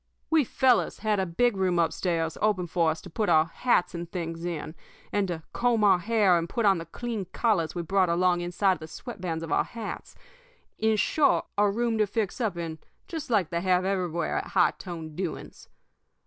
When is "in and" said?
4.45-5.27